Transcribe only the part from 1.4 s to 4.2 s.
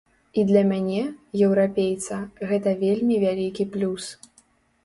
еўрапейца, гэта вельмі вялікі плюс.